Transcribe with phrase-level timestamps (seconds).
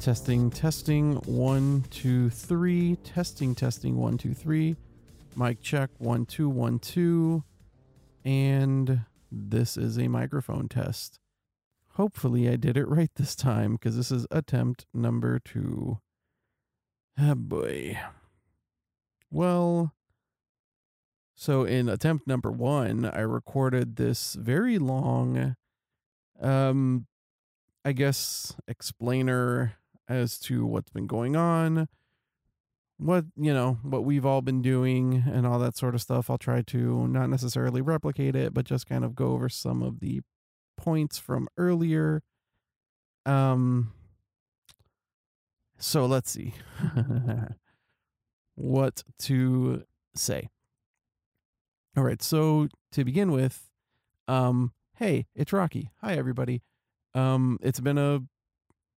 [0.00, 2.96] Testing, testing, one, two, three.
[3.04, 4.76] Testing, testing, one, two, three.
[5.36, 7.44] Mic check, one, two, one, two.
[8.24, 11.20] And this is a microphone test.
[11.96, 15.98] Hopefully, I did it right this time because this is attempt number two.
[17.18, 17.98] Ah, boy.
[19.30, 19.92] Well,
[21.34, 25.56] so in attempt number one, I recorded this very long,
[26.40, 27.06] um,
[27.84, 29.74] I guess, explainer
[30.10, 31.88] as to what's been going on,
[32.98, 36.28] what, you know, what we've all been doing and all that sort of stuff.
[36.28, 40.00] I'll try to not necessarily replicate it, but just kind of go over some of
[40.00, 40.20] the
[40.76, 42.22] points from earlier.
[43.24, 43.92] Um,
[45.78, 46.54] so let's see
[48.56, 50.48] what to say.
[51.96, 52.20] All right.
[52.20, 53.70] So to begin with,
[54.26, 55.90] um, hey, it's Rocky.
[56.02, 56.62] Hi, everybody.
[57.14, 58.20] Um, it's been a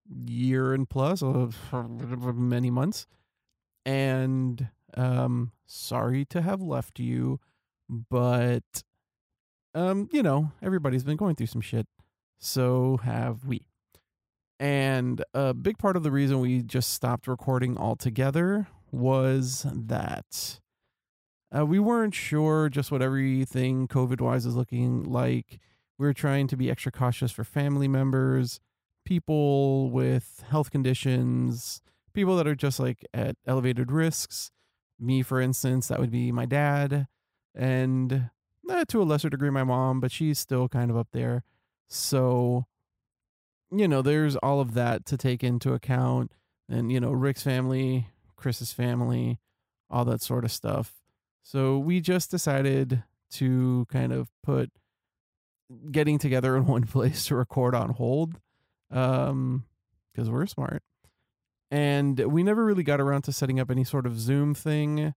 [0.10, 1.58] year and plus of
[2.38, 3.08] many months,
[3.86, 7.40] and um, sorry to have left you,
[7.90, 8.84] but
[9.76, 11.88] um, you know, everybody's been going through some shit.
[12.40, 13.66] So have we.
[14.60, 20.60] And a big part of the reason we just stopped recording altogether was that
[21.56, 25.60] uh, we weren't sure just what everything COVID wise is looking like.
[25.98, 28.60] We were trying to be extra cautious for family members,
[29.06, 31.82] people with health conditions,
[32.14, 34.52] people that are just like at elevated risks.
[35.00, 37.08] Me, for instance, that would be my dad,
[37.56, 38.30] and
[38.70, 41.44] eh, to a lesser degree, my mom, but she's still kind of up there.
[41.88, 42.66] So,
[43.72, 46.32] you know, there's all of that to take into account.
[46.70, 49.40] And, you know, Rick's family, Chris's family,
[49.90, 50.94] all that sort of stuff.
[51.42, 54.72] So we just decided to kind of put
[55.92, 58.40] getting together in one place to record on hold
[58.94, 59.66] um
[60.14, 60.84] because we're smart.
[61.72, 65.14] And we never really got around to setting up any sort of zoom thing.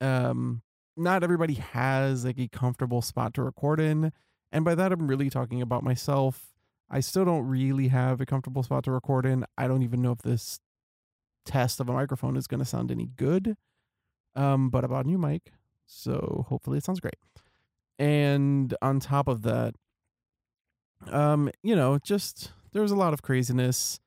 [0.00, 0.62] Um
[0.96, 4.12] not everybody has like a comfortable spot to record in.
[4.52, 6.52] And by that i'm really talking about myself.
[6.88, 9.44] I still don't really have a comfortable spot to record in.
[9.58, 10.60] I don't even know if this
[11.44, 13.56] test of a microphone is going to sound any good.
[14.36, 15.52] Um but i bought a new mic
[15.86, 17.16] so hopefully it sounds great.
[17.98, 19.74] And on top of that
[21.08, 23.98] um you know just there was a lot of craziness.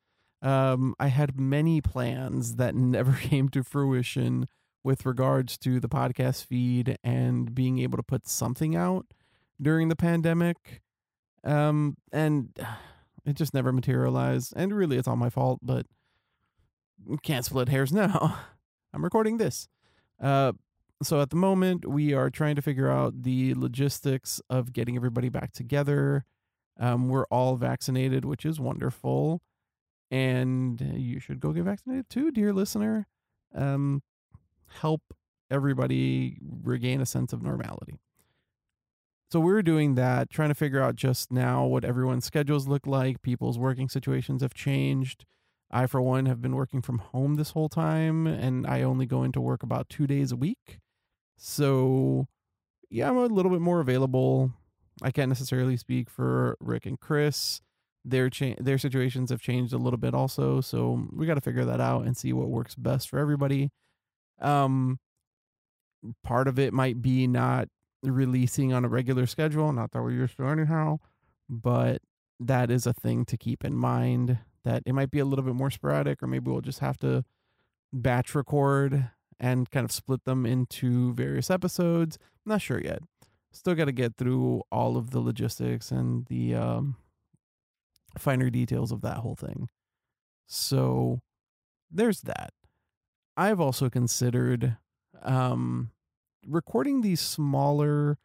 [0.44, 4.48] Um i had many plans that never came to fruition
[4.84, 9.08] with regards to the podcast feed and being able to put something out
[9.60, 10.84] during the pandemic.
[11.44, 12.50] Um and
[13.26, 14.54] it just never materialized.
[14.56, 15.88] And really it's all my fault but
[17.24, 18.38] can't split hairs now.
[18.94, 19.68] I'm recording this.
[20.22, 20.52] Uh
[21.02, 25.30] so at the moment we are trying to figure out the logistics of getting everybody
[25.30, 26.26] back together
[26.80, 29.42] um, we're all vaccinated which is wonderful
[30.10, 33.08] and you should go get vaccinated too dear listener.
[33.54, 34.02] Um,
[34.80, 35.02] help
[35.50, 38.00] everybody regain a sense of normality.
[39.32, 43.22] So we're doing that trying to figure out just now what everyone's schedules look like.
[43.22, 45.26] People's working situations have changed.
[45.70, 49.24] I for one have been working from home this whole time and i only go
[49.24, 50.80] into work about two days a week.
[51.36, 52.28] So,
[52.90, 54.54] yeah, I'm a little bit more available.
[55.02, 57.62] I can't necessarily speak for Rick and Chris.
[58.04, 61.66] Their cha- their situations have changed a little bit also, so we got to figure
[61.66, 63.70] that out and see what works best for everybody.
[64.40, 65.00] Um
[66.24, 67.68] part of it might be not
[68.04, 71.00] releasing on a regular schedule, not that we're used to anyhow,
[71.50, 72.02] but
[72.40, 75.56] that is a thing to keep in mind that it might be a little bit
[75.56, 77.24] more sporadic or maybe we'll just have to
[77.92, 79.10] batch record
[79.40, 82.18] and kind of split them into various episodes.
[82.46, 83.00] I'm not sure yet.
[83.52, 86.96] Still got to get through all of the logistics and the um,
[88.18, 89.70] finer details of that whole thing.
[90.46, 91.22] So
[91.90, 92.54] there's that.
[93.36, 94.78] I've also considered
[95.24, 95.92] um,
[96.46, 98.18] recording these smaller,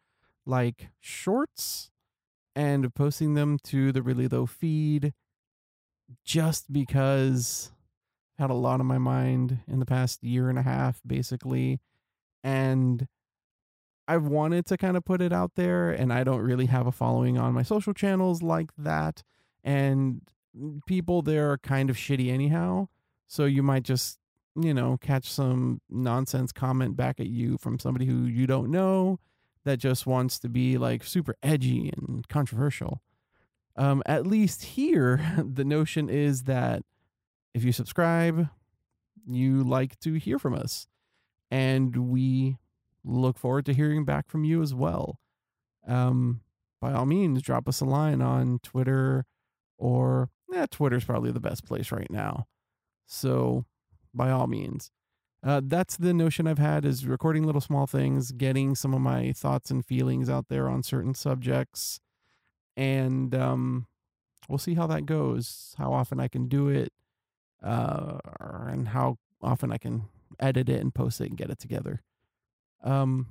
[0.45, 1.91] like shorts
[2.55, 5.13] and posting them to the Really Low feed
[6.23, 7.71] just because
[8.37, 11.79] had a lot on my mind in the past year and a half, basically.
[12.43, 13.07] And
[14.07, 16.91] I've wanted to kind of put it out there, and I don't really have a
[16.91, 19.23] following on my social channels like that.
[19.63, 20.21] And
[20.85, 22.87] people there are kind of shitty anyhow.
[23.27, 24.19] So you might just,
[24.55, 29.19] you know, catch some nonsense comment back at you from somebody who you don't know
[29.63, 33.01] that just wants to be like super edgy and controversial.
[33.75, 36.83] Um, at least here, the notion is that
[37.53, 38.49] if you subscribe,
[39.25, 40.87] you like to hear from us.
[41.49, 42.57] And we
[43.03, 45.19] look forward to hearing back from you as well.
[45.87, 46.41] Um,
[46.81, 49.25] by all means, drop us a line on Twitter
[49.77, 52.45] or yeah, Twitter's probably the best place right now.
[53.05, 53.65] So,
[54.13, 54.91] by all means,
[55.43, 59.33] uh, that's the notion I've had is recording little small things, getting some of my
[59.33, 61.99] thoughts and feelings out there on certain subjects,
[62.77, 63.87] and um,
[64.47, 65.73] we'll see how that goes.
[65.77, 66.93] How often I can do it,
[67.61, 70.03] uh, and how often I can
[70.39, 72.03] edit it and post it and get it together.
[72.83, 73.27] Um,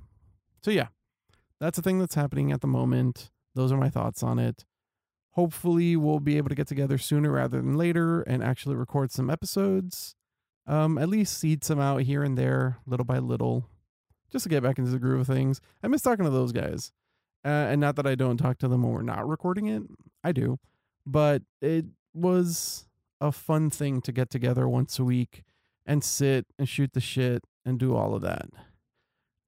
[0.63, 0.89] so yeah,
[1.61, 3.31] that's a thing that's happening at the moment.
[3.55, 4.65] Those are my thoughts on it.
[5.33, 9.31] Hopefully, we'll be able to get together sooner rather than later and actually record some
[9.31, 10.15] episodes.
[10.67, 13.69] Um, at least seed some out here and there, little by little,
[14.31, 15.61] just to get back into the groove of things.
[15.83, 16.93] I miss talking to those guys.
[17.45, 19.83] Uh, and not that I don't talk to them when we're not recording it,
[20.23, 20.59] I do.
[21.05, 22.87] But it was
[23.21, 25.43] a fun thing to get together once a week
[25.85, 28.49] and sit and shoot the shit and do all of that.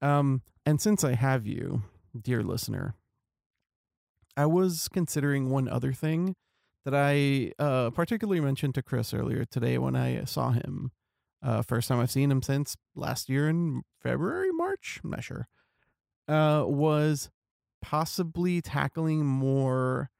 [0.04, 1.82] Um, and since I have you,
[2.20, 2.94] dear listener,
[4.36, 6.36] I was considering one other thing
[6.84, 10.90] that I uh, particularly mentioned to Chris earlier today when I saw him.
[11.42, 15.48] Uh, first time I've seen him since last year in February, March, I'm not sure.
[16.28, 17.30] Uh, was
[17.80, 20.10] possibly tackling more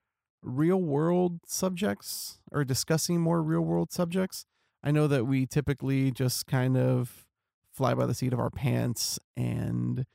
[0.42, 4.46] real world subjects or discussing more real world subjects.
[4.82, 7.26] I know that we typically just kind of
[7.74, 10.06] fly by the seat of our pants and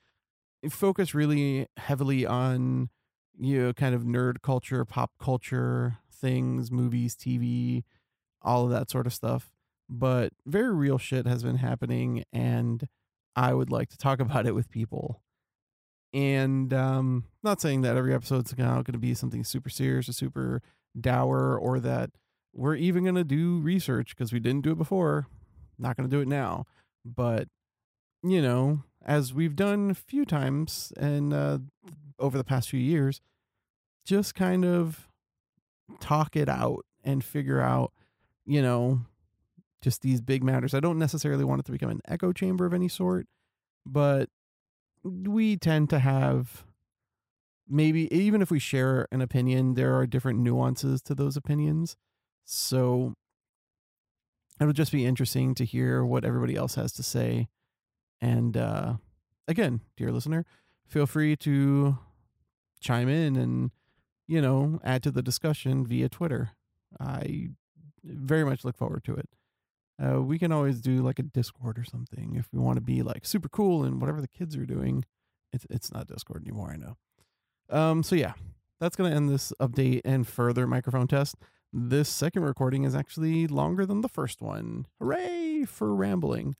[0.70, 2.90] focus really heavily on
[3.38, 7.84] you know kind of nerd culture, pop culture things, movies, TV,
[8.42, 9.52] all of that sort of stuff.
[9.90, 12.88] But very real shit has been happening and
[13.36, 15.22] I would like to talk about it with people.
[16.14, 20.14] And um not saying that every episode's now going to be something super serious or
[20.14, 20.62] super
[21.00, 22.10] dour or that
[22.54, 25.28] we're even going to do research because we didn't do it before.
[25.78, 26.66] Not going to do it now.
[27.16, 27.48] But,
[28.24, 31.60] you know, as we've done a few times and uh,
[32.20, 33.22] over the past few years,
[34.06, 35.08] just kind of
[36.00, 37.92] talk it out and figure out,
[38.46, 39.02] you know,
[39.82, 40.74] just these big matters.
[40.74, 43.28] I don't necessarily want it to become an echo chamber of any sort,
[43.86, 44.30] but
[45.04, 46.66] we tend to have
[47.68, 51.96] maybe even if we share an opinion, there are different nuances to those opinions.
[52.44, 53.14] So
[54.60, 57.48] it'll just be interesting to hear what everybody else has to say.
[58.22, 58.96] And uh,
[59.48, 60.46] again, dear listener,
[60.86, 61.98] feel free to
[62.82, 63.72] chime in and,
[64.28, 66.52] you know, add to the discussion via Twitter.
[67.00, 67.50] I
[68.04, 69.30] very much look forward to it.
[70.02, 73.02] Uh, we can always do like a Discord or something if we want to be
[73.02, 75.04] like super cool and whatever the kids are doing.
[75.52, 76.98] It's it's not Discord anymore, I know.
[77.70, 78.34] Um, so yeah,
[78.80, 81.36] that's gonna end this update and further microphone test.
[81.72, 84.88] This second recording is actually longer than the first one.
[85.00, 86.56] Hooray for rambling.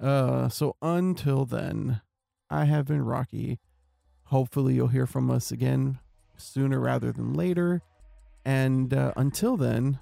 [0.00, 2.00] Uh, so until then,
[2.50, 3.60] I have been Rocky.
[4.24, 6.00] Hopefully, you'll hear from us again
[6.36, 7.82] sooner rather than later.
[8.44, 10.00] And uh, until then,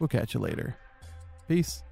[0.00, 0.76] we'll catch you later.
[1.46, 1.84] Peace.